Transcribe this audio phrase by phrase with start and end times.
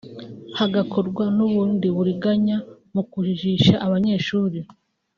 [0.57, 2.57] hagakorwa n’ubundi buriganya
[2.93, 4.59] mu kujijisha abanyeshuri